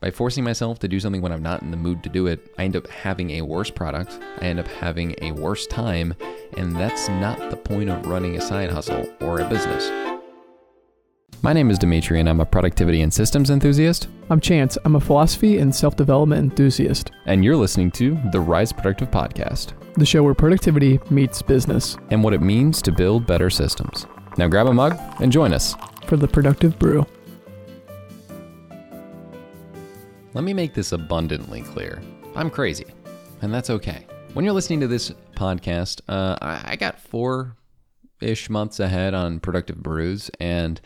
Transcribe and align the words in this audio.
By 0.00 0.12
forcing 0.12 0.44
myself 0.44 0.78
to 0.78 0.86
do 0.86 1.00
something 1.00 1.22
when 1.22 1.32
I'm 1.32 1.42
not 1.42 1.62
in 1.62 1.72
the 1.72 1.76
mood 1.76 2.04
to 2.04 2.08
do 2.08 2.28
it, 2.28 2.54
I 2.56 2.62
end 2.62 2.76
up 2.76 2.86
having 2.86 3.32
a 3.32 3.42
worse 3.42 3.68
product, 3.68 4.16
I 4.40 4.44
end 4.44 4.60
up 4.60 4.68
having 4.68 5.16
a 5.20 5.32
worse 5.32 5.66
time, 5.66 6.14
and 6.56 6.76
that's 6.76 7.08
not 7.08 7.50
the 7.50 7.56
point 7.56 7.90
of 7.90 8.06
running 8.06 8.36
a 8.36 8.40
side 8.40 8.70
hustle 8.70 9.12
or 9.20 9.40
a 9.40 9.48
business. 9.48 9.90
My 11.42 11.52
name 11.52 11.68
is 11.68 11.80
Demetri, 11.80 12.20
and 12.20 12.28
I'm 12.28 12.38
a 12.38 12.46
productivity 12.46 13.02
and 13.02 13.12
systems 13.12 13.50
enthusiast. 13.50 14.06
I'm 14.30 14.40
Chance. 14.40 14.78
I'm 14.84 14.94
a 14.94 15.00
philosophy 15.00 15.58
and 15.58 15.74
self 15.74 15.96
development 15.96 16.42
enthusiast. 16.42 17.10
And 17.26 17.44
you're 17.44 17.56
listening 17.56 17.90
to 17.92 18.16
the 18.30 18.40
Rise 18.40 18.72
Productive 18.72 19.10
Podcast, 19.10 19.72
the 19.94 20.06
show 20.06 20.22
where 20.22 20.34
productivity 20.34 21.00
meets 21.10 21.42
business 21.42 21.96
and 22.10 22.22
what 22.22 22.34
it 22.34 22.40
means 22.40 22.80
to 22.82 22.92
build 22.92 23.26
better 23.26 23.50
systems. 23.50 24.06
Now 24.36 24.46
grab 24.46 24.68
a 24.68 24.72
mug 24.72 24.96
and 25.20 25.32
join 25.32 25.52
us 25.52 25.74
for 26.06 26.16
the 26.16 26.28
Productive 26.28 26.78
Brew. 26.78 27.04
Let 30.34 30.44
me 30.44 30.52
make 30.52 30.74
this 30.74 30.92
abundantly 30.92 31.62
clear. 31.62 32.02
I'm 32.36 32.50
crazy, 32.50 32.84
and 33.40 33.52
that's 33.52 33.70
okay. 33.70 34.06
When 34.34 34.44
you're 34.44 34.54
listening 34.54 34.80
to 34.80 34.86
this 34.86 35.10
podcast, 35.34 36.02
uh, 36.06 36.36
I, 36.42 36.72
I 36.72 36.76
got 36.76 37.00
four 37.00 37.56
ish 38.20 38.50
months 38.50 38.78
ahead 38.78 39.14
on 39.14 39.40
productive 39.40 39.82
brews, 39.82 40.30
and 40.38 40.80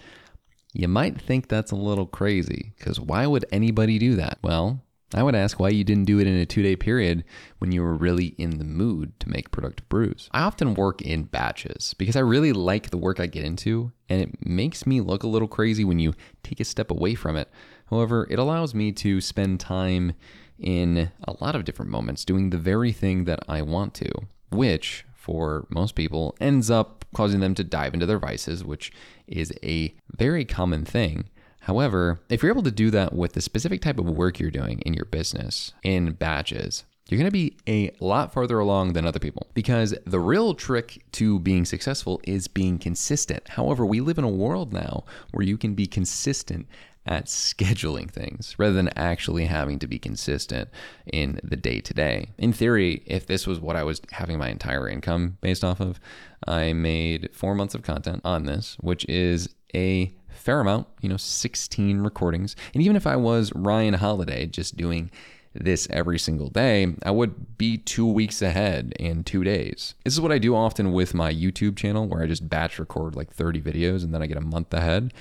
you 0.73 0.87
might 0.87 1.21
think 1.21 1.49
that's 1.49 1.73
a 1.73 1.77
little 1.77 2.07
crazy, 2.07 2.73
because 2.79 3.01
why 3.01 3.27
would 3.27 3.45
anybody 3.51 3.99
do 3.99 4.15
that? 4.17 4.39
Well, 4.43 4.85
I 5.15 5.23
would 5.23 5.35
ask 5.35 5.59
why 5.59 5.69
you 5.71 5.85
didn't 5.85 6.05
do 6.05 6.19
it 6.19 6.27
in 6.27 6.35
a 6.35 6.47
two 6.47 6.63
day 6.63 6.77
period 6.77 7.25
when 7.59 7.73
you 7.73 7.83
were 7.83 7.95
really 7.95 8.35
in 8.39 8.59
the 8.59 8.65
mood 8.65 9.19
to 9.21 9.29
make 9.29 9.51
productive 9.51 9.89
brews. 9.89 10.29
I 10.33 10.43
often 10.43 10.75
work 10.75 11.03
in 11.03 11.25
batches 11.25 11.95
because 11.95 12.17
I 12.17 12.21
really 12.21 12.53
like 12.53 12.91
the 12.91 12.97
work 12.97 13.21
I 13.21 13.27
get 13.27 13.45
into, 13.45 13.93
and 14.09 14.21
it 14.21 14.47
makes 14.47 14.87
me 14.87 15.01
look 15.01 15.23
a 15.23 15.29
little 15.29 15.49
crazy 15.49 15.85
when 15.85 15.99
you 15.99 16.15
take 16.43 16.61
a 16.61 16.65
step 16.65 16.91
away 16.91 17.15
from 17.15 17.37
it. 17.37 17.49
However, 17.91 18.27
it 18.31 18.39
allows 18.39 18.75
me 18.75 18.93
to 18.93 19.21
spend 19.21 19.61
time 19.61 20.15
in 20.59 21.11
a 21.25 21.35
lot 21.41 21.57
of 21.57 21.65
different 21.65 21.91
moments 21.91 22.25
doing 22.25 22.51
the 22.51 22.59
very 22.59 22.93
thing 22.93 23.25
that 23.25 23.41
I 23.49 23.63
want 23.63 23.95
to, 23.95 24.11
which 24.51 25.05
for 25.15 25.67
most 25.71 25.95
people 25.95 26.37
ends 26.41 26.71
up 26.71 27.05
causing 27.15 27.41
them 27.41 27.55
to 27.55 27.65
dive 27.65 27.95
into 27.95 28.07
their 28.07 28.19
vices, 28.19 28.65
which 28.65 28.93
is 29.27 29.53
a 29.63 29.95
very 30.11 30.45
common 30.45 30.85
thing. 30.85 31.29
However, 31.63 32.21
if 32.29 32.43
you're 32.43 32.53
able 32.53 32.65
to 32.65 32.73
do 32.73 32.91
that 32.91 33.15
with 33.15 33.35
the 33.35 33.41
specific 33.41 33.81
type 33.81 33.99
of 33.99 34.07
work 34.07 34.41
you're 34.41 34.51
doing 34.51 34.81
in 34.81 34.95
your 34.95 35.05
business 35.05 35.73
in 35.85 36.13
batches, 36.13 36.85
you're 37.09 37.19
going 37.19 37.31
to 37.31 37.31
be 37.31 37.57
a 37.69 37.95
lot 38.01 38.33
farther 38.33 38.59
along 38.59 38.95
than 38.95 39.07
other 39.07 39.21
people 39.21 39.47
because 39.55 39.95
the 40.05 40.19
real 40.19 40.55
trick 40.55 41.05
to 41.13 41.39
being 41.39 41.65
successful 41.65 42.21
is 42.25 42.49
being 42.49 42.79
consistent. 42.79 43.51
However, 43.51 43.87
we 43.87 44.01
live 44.01 44.19
in 44.19 44.25
a 44.25 44.29
world 44.29 44.73
now 44.73 45.05
where 45.31 45.47
you 45.47 45.57
can 45.57 45.75
be 45.75 45.87
consistent 45.87 46.67
at 47.07 47.27
scheduling 47.27 48.11
things 48.11 48.55
rather 48.59 48.75
than 48.75 48.89
actually 48.97 49.47
having 49.47 49.79
to 49.81 49.87
be 49.87 49.99
consistent 49.99 50.69
in 51.13 51.39
the 51.45 51.57
day 51.57 51.81
to 51.81 51.95
day. 51.95 52.31
In 52.39 52.53
theory, 52.53 53.03
if 53.07 53.27
this 53.27 53.47
was 53.47 53.61
what 53.61 53.77
I 53.77 53.85
was 53.85 54.01
having 54.13 54.39
my 54.39 54.49
entire 54.49 54.89
income 54.89 55.39
based 55.41 55.65
off 55.65 55.81
of, 55.81 56.01
I 56.47 56.73
made 56.73 57.31
four 57.33 57.55
months 57.55 57.75
of 57.75 57.83
content 57.83 58.21
on 58.25 58.47
this, 58.47 58.77
which 58.81 59.05
is 59.09 59.49
a 59.75 60.13
fair 60.33 60.61
amount, 60.61 60.87
you 61.01 61.09
know, 61.09 61.17
16 61.17 62.01
recordings. 62.01 62.57
And 62.75 62.83
even 62.83 62.97
if 62.97 63.07
I 63.07 63.17
was 63.17 63.53
Ryan 63.55 63.95
Holiday 63.95 64.47
just 64.47 64.77
doing 64.77 65.11
this 65.55 65.87
every 65.91 66.19
single 66.19 66.49
day, 66.49 66.95
I 67.05 67.11
would 67.11 67.59
be 67.59 67.79
two 67.79 68.07
weeks 68.07 68.41
ahead 68.43 68.95
in 68.99 69.23
two 69.25 69.45
days. 69.45 69.95
This 70.05 70.15
is 70.15 70.21
what 70.21 70.33
I 70.33 70.39
do 70.39 70.57
often 70.57 70.93
with 70.93 71.15
my 71.15 71.33
YouTube 71.33 71.77
channel 71.77 72.07
where 72.07 72.23
I 72.23 72.27
just 72.27 72.49
batch 72.49 72.79
record 72.79 73.15
like 73.15 73.31
30 73.31 73.61
videos 73.61 74.03
and 74.03 74.15
then 74.15 74.23
I 74.23 74.27
get 74.27 74.39
a 74.39 74.43
month 74.43 74.73
ahead. 74.73 75.13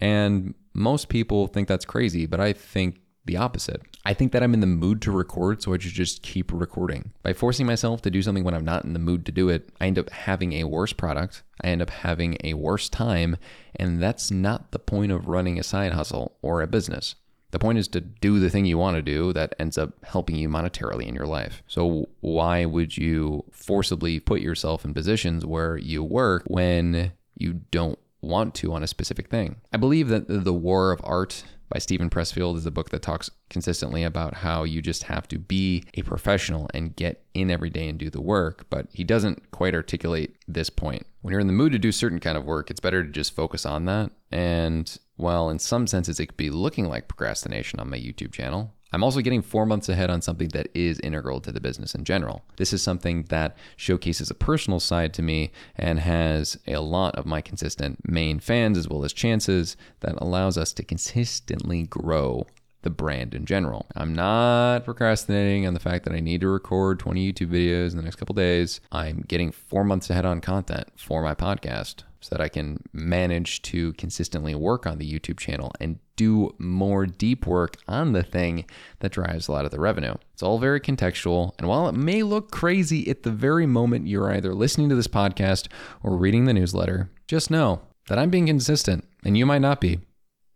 And 0.00 0.54
most 0.74 1.08
people 1.08 1.46
think 1.46 1.68
that's 1.68 1.84
crazy, 1.84 2.26
but 2.26 2.40
I 2.40 2.52
think 2.52 3.00
the 3.28 3.36
opposite. 3.36 3.80
I 4.04 4.14
think 4.14 4.32
that 4.32 4.42
I'm 4.42 4.54
in 4.54 4.60
the 4.60 4.66
mood 4.66 5.00
to 5.02 5.12
record, 5.12 5.62
so 5.62 5.72
I 5.72 5.78
should 5.78 5.92
just 5.92 6.22
keep 6.22 6.50
recording. 6.52 7.12
By 7.22 7.32
forcing 7.32 7.66
myself 7.66 8.02
to 8.02 8.10
do 8.10 8.22
something 8.22 8.42
when 8.42 8.54
I'm 8.54 8.64
not 8.64 8.84
in 8.84 8.94
the 8.94 8.98
mood 8.98 9.24
to 9.26 9.32
do 9.32 9.48
it, 9.48 9.68
I 9.80 9.86
end 9.86 9.98
up 9.98 10.10
having 10.10 10.54
a 10.54 10.64
worse 10.64 10.92
product, 10.92 11.44
I 11.62 11.68
end 11.68 11.82
up 11.82 11.90
having 11.90 12.36
a 12.42 12.54
worse 12.54 12.88
time, 12.88 13.36
and 13.76 14.02
that's 14.02 14.32
not 14.32 14.72
the 14.72 14.80
point 14.80 15.12
of 15.12 15.28
running 15.28 15.58
a 15.58 15.62
side 15.62 15.92
hustle 15.92 16.36
or 16.42 16.60
a 16.60 16.66
business. 16.66 17.14
The 17.50 17.58
point 17.58 17.78
is 17.78 17.88
to 17.88 18.00
do 18.00 18.40
the 18.40 18.50
thing 18.50 18.66
you 18.66 18.76
want 18.76 18.96
to 18.96 19.02
do 19.02 19.32
that 19.32 19.54
ends 19.58 19.78
up 19.78 20.04
helping 20.04 20.36
you 20.36 20.48
monetarily 20.48 21.06
in 21.06 21.14
your 21.14 21.26
life. 21.26 21.62
So, 21.66 22.08
why 22.20 22.66
would 22.66 22.98
you 22.98 23.44
forcibly 23.52 24.20
put 24.20 24.42
yourself 24.42 24.84
in 24.84 24.92
positions 24.92 25.46
where 25.46 25.78
you 25.78 26.02
work 26.04 26.42
when 26.46 27.12
you 27.36 27.60
don't 27.70 27.98
want 28.20 28.54
to 28.56 28.72
on 28.72 28.82
a 28.82 28.86
specific 28.86 29.28
thing. 29.28 29.56
I 29.72 29.76
believe 29.76 30.08
that 30.08 30.26
The 30.28 30.52
War 30.52 30.92
of 30.92 31.00
Art 31.04 31.44
by 31.68 31.78
Steven 31.78 32.10
Pressfield 32.10 32.56
is 32.56 32.66
a 32.66 32.70
book 32.70 32.90
that 32.90 33.02
talks 33.02 33.30
consistently 33.50 34.02
about 34.02 34.34
how 34.34 34.64
you 34.64 34.80
just 34.80 35.04
have 35.04 35.28
to 35.28 35.38
be 35.38 35.84
a 35.94 36.02
professional 36.02 36.68
and 36.72 36.96
get 36.96 37.24
in 37.34 37.50
every 37.50 37.70
day 37.70 37.88
and 37.88 37.98
do 37.98 38.10
the 38.10 38.20
work, 38.20 38.66
but 38.70 38.86
he 38.92 39.04
doesn't 39.04 39.50
quite 39.50 39.74
articulate 39.74 40.36
this 40.46 40.70
point. 40.70 41.06
When 41.20 41.32
you're 41.32 41.40
in 41.40 41.46
the 41.46 41.52
mood 41.52 41.72
to 41.72 41.78
do 41.78 41.92
certain 41.92 42.20
kind 42.20 42.38
of 42.38 42.44
work, 42.44 42.70
it's 42.70 42.80
better 42.80 43.04
to 43.04 43.10
just 43.10 43.34
focus 43.34 43.66
on 43.66 43.84
that. 43.86 44.10
And 44.30 44.98
while 45.18 45.50
in 45.50 45.58
some 45.58 45.86
senses 45.86 46.18
it 46.18 46.26
could 46.26 46.36
be 46.36 46.50
looking 46.50 46.86
like 46.86 47.08
procrastination 47.08 47.78
on 47.80 47.90
my 47.90 47.98
YouTube 47.98 48.32
channel, 48.32 48.72
I'm 48.92 49.04
also 49.04 49.20
getting 49.20 49.42
four 49.42 49.66
months 49.66 49.88
ahead 49.88 50.08
on 50.08 50.22
something 50.22 50.48
that 50.48 50.68
is 50.74 50.98
integral 51.00 51.40
to 51.42 51.52
the 51.52 51.60
business 51.60 51.94
in 51.94 52.04
general. 52.04 52.44
This 52.56 52.72
is 52.72 52.82
something 52.82 53.24
that 53.24 53.56
showcases 53.76 54.30
a 54.30 54.34
personal 54.34 54.80
side 54.80 55.12
to 55.14 55.22
me 55.22 55.50
and 55.76 55.98
has 55.98 56.58
a 56.66 56.78
lot 56.78 57.14
of 57.16 57.26
my 57.26 57.42
consistent 57.42 57.98
main 58.08 58.40
fans 58.40 58.78
as 58.78 58.88
well 58.88 59.04
as 59.04 59.12
chances 59.12 59.76
that 60.00 60.14
allows 60.16 60.56
us 60.56 60.72
to 60.74 60.84
consistently 60.84 61.82
grow 61.82 62.46
the 62.82 62.90
brand 62.90 63.34
in 63.34 63.44
general. 63.44 63.86
I'm 63.96 64.14
not 64.14 64.84
procrastinating 64.84 65.66
on 65.66 65.74
the 65.74 65.80
fact 65.80 66.04
that 66.04 66.14
I 66.14 66.20
need 66.20 66.40
to 66.42 66.48
record 66.48 67.00
20 67.00 67.32
YouTube 67.32 67.50
videos 67.50 67.90
in 67.90 67.96
the 67.96 68.04
next 68.04 68.16
couple 68.16 68.34
days. 68.34 68.80
I'm 68.92 69.24
getting 69.26 69.50
four 69.50 69.84
months 69.84 70.08
ahead 70.08 70.24
on 70.24 70.40
content 70.40 70.88
for 70.96 71.22
my 71.22 71.34
podcast 71.34 72.04
so 72.20 72.34
that 72.34 72.40
I 72.40 72.48
can 72.48 72.82
manage 72.92 73.62
to 73.62 73.92
consistently 73.94 74.54
work 74.54 74.86
on 74.86 74.98
the 74.98 75.10
YouTube 75.10 75.38
channel 75.38 75.72
and 75.80 75.98
do 76.16 76.54
more 76.58 77.06
deep 77.06 77.46
work 77.46 77.76
on 77.86 78.12
the 78.12 78.22
thing 78.22 78.66
that 79.00 79.12
drives 79.12 79.46
a 79.46 79.52
lot 79.52 79.64
of 79.64 79.70
the 79.70 79.80
revenue. 79.80 80.14
It's 80.32 80.42
all 80.42 80.58
very 80.58 80.80
contextual. 80.80 81.52
And 81.58 81.68
while 81.68 81.88
it 81.88 81.94
may 81.94 82.22
look 82.22 82.50
crazy 82.50 83.08
at 83.08 83.22
the 83.22 83.30
very 83.30 83.66
moment 83.66 84.08
you're 84.08 84.32
either 84.32 84.52
listening 84.54 84.88
to 84.88 84.96
this 84.96 85.08
podcast 85.08 85.68
or 86.02 86.16
reading 86.16 86.44
the 86.44 86.54
newsletter, 86.54 87.10
just 87.28 87.50
know 87.50 87.80
that 88.08 88.18
I'm 88.18 88.30
being 88.30 88.46
consistent 88.46 89.04
and 89.24 89.38
you 89.38 89.46
might 89.46 89.62
not 89.62 89.80
be 89.80 90.00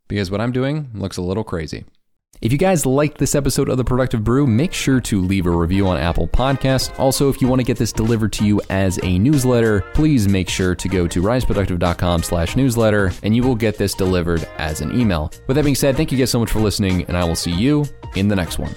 because 0.08 0.30
what 0.30 0.40
I'm 0.40 0.52
doing 0.52 0.90
looks 0.94 1.16
a 1.16 1.22
little 1.22 1.44
crazy. 1.44 1.84
If 2.42 2.50
you 2.50 2.58
guys 2.58 2.84
liked 2.84 3.18
this 3.18 3.36
episode 3.36 3.68
of 3.68 3.76
The 3.76 3.84
Productive 3.84 4.24
Brew, 4.24 4.48
make 4.48 4.72
sure 4.72 5.00
to 5.02 5.20
leave 5.20 5.46
a 5.46 5.50
review 5.50 5.86
on 5.86 5.96
Apple 5.96 6.26
Podcast. 6.26 6.98
Also, 6.98 7.28
if 7.28 7.40
you 7.40 7.46
want 7.46 7.60
to 7.60 7.64
get 7.64 7.76
this 7.76 7.92
delivered 7.92 8.32
to 8.32 8.44
you 8.44 8.60
as 8.68 8.98
a 9.04 9.16
newsletter, 9.16 9.82
please 9.94 10.26
make 10.26 10.48
sure 10.48 10.74
to 10.74 10.88
go 10.88 11.06
to 11.06 11.22
riseproductive.com 11.22 12.24
slash 12.24 12.56
newsletter 12.56 13.12
and 13.22 13.36
you 13.36 13.44
will 13.44 13.54
get 13.54 13.78
this 13.78 13.94
delivered 13.94 14.42
as 14.58 14.80
an 14.80 14.98
email. 14.98 15.32
With 15.46 15.54
that 15.54 15.62
being 15.62 15.76
said, 15.76 15.96
thank 15.96 16.10
you 16.10 16.18
guys 16.18 16.32
so 16.32 16.40
much 16.40 16.50
for 16.50 16.58
listening 16.58 17.04
and 17.04 17.16
I 17.16 17.22
will 17.22 17.36
see 17.36 17.52
you 17.52 17.84
in 18.16 18.26
the 18.26 18.34
next 18.34 18.58
one. 18.58 18.74